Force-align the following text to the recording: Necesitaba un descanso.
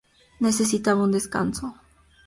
Necesitaba 0.45 1.03
un 1.05 1.11
descanso. 1.17 1.65